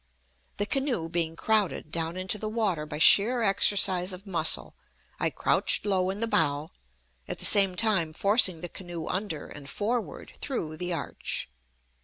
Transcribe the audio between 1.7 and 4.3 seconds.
down into the water by sheer exercise of